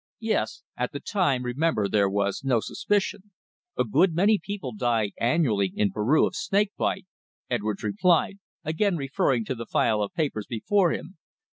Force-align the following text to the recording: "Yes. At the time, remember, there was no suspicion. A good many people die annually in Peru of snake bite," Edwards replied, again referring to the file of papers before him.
"Yes. 0.23 0.63
At 0.75 0.93
the 0.93 0.99
time, 0.99 1.43
remember, 1.45 1.87
there 1.87 2.09
was 2.09 2.43
no 2.43 2.59
suspicion. 2.59 3.29
A 3.77 3.83
good 3.83 4.15
many 4.15 4.39
people 4.41 4.73
die 4.73 5.11
annually 5.19 5.71
in 5.75 5.91
Peru 5.91 6.25
of 6.25 6.35
snake 6.35 6.71
bite," 6.75 7.05
Edwards 7.51 7.83
replied, 7.83 8.39
again 8.63 8.97
referring 8.97 9.45
to 9.45 9.53
the 9.53 9.67
file 9.67 10.01
of 10.01 10.11
papers 10.15 10.47
before 10.47 10.89
him. 10.91 11.19